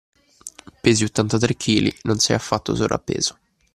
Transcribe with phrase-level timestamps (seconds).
[0.81, 3.37] Pesi ottantatre chili, non sei affatto sovrappeso.